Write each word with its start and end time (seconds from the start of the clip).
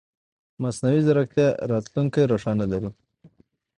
مصنوعي 0.61 0.99
ځیرکتیا 1.05 1.47
راتلونکې 1.71 2.21
روښانه 2.31 2.65
لري. 2.71 2.89